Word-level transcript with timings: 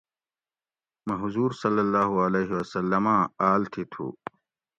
مۤہ 1.05 1.15
حضور 1.21 1.49
صلی 1.61 1.81
اللّہ 1.85 2.05
علیہ 2.25 2.51
وسلم 2.59 3.05
آۤں 3.15 3.23
آۤل 3.49 3.61
تھی 3.71 3.83
تھُو 3.91 4.05